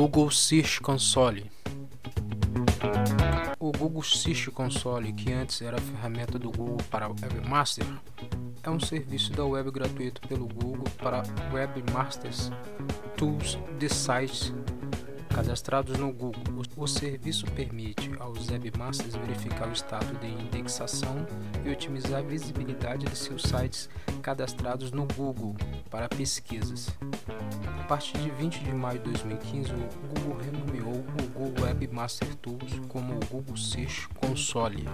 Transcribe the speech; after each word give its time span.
Google 0.00 0.30
Search 0.30 0.80
Console 0.80 1.52
O 3.58 3.70
Google 3.70 4.02
Search 4.02 4.50
Console, 4.50 5.12
que 5.12 5.30
antes 5.30 5.60
era 5.60 5.76
a 5.76 5.80
ferramenta 5.80 6.38
do 6.38 6.50
Google 6.50 6.78
para 6.90 7.06
Webmaster, 7.06 7.84
é 8.62 8.70
um 8.70 8.80
serviço 8.80 9.30
da 9.32 9.44
web 9.44 9.70
gratuito 9.70 10.26
pelo 10.26 10.48
Google 10.48 10.88
para 10.96 11.22
Webmasters 11.52 12.50
Tools 13.14 13.58
de 13.78 13.90
sites 13.90 14.54
cadastrados 15.28 15.98
no 15.98 16.10
Google. 16.10 16.44
O 16.78 16.86
serviço 16.86 17.44
permite 17.52 18.10
aos 18.18 18.48
webmasters 18.48 19.16
verificar 19.16 19.68
o 19.68 19.72
estado 19.72 20.18
de 20.18 20.28
indexação 20.28 21.26
e 21.62 21.68
otimizar 21.68 22.20
a 22.20 22.22
visibilidade 22.22 23.04
de 23.04 23.16
seus 23.16 23.42
sites 23.42 23.88
cadastrados 24.22 24.92
no 24.92 25.06
Google 25.14 25.54
para 25.90 26.08
pesquisas. 26.08 26.88
A 27.90 27.94
partir 27.94 28.18
de 28.18 28.30
20 28.30 28.60
de 28.60 28.72
maio 28.72 29.00
de 29.00 29.10
2015, 29.10 29.72
o 29.72 29.76
Google 30.14 30.44
renomeou 30.44 30.94
o 30.94 31.40
Google 31.40 31.64
Webmaster 31.64 32.32
Tools 32.36 32.78
como 32.86 33.14
o 33.14 33.20
Google 33.28 33.56
Search 33.56 34.08
Console. 34.10 34.84